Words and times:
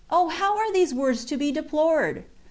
how 0.09 0.57
are 0.57 0.73
these 0.73 0.95
words 0.95 1.23
to 1.23 1.37
be 1.37 1.51
deplored 1.51 2.25